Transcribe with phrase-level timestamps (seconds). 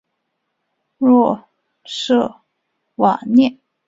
[0.97, 1.47] 若
[1.83, 2.33] 杜
[2.95, 3.59] 瓦涅。